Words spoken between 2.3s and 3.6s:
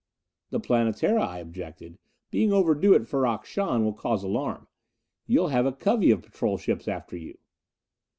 "being overdue at Ferrok